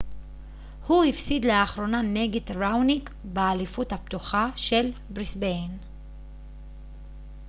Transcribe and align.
הוא 0.87 1.03
הפסיד 1.05 1.45
לאחרונה 1.45 2.01
נגד 2.01 2.51
ראוניק 2.57 3.09
באליפות 3.23 3.91
הפתוחה 3.93 4.49
של 4.55 4.91
בריסביין 5.09 5.77